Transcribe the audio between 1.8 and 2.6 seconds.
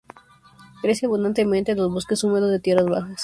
bosques húmedos de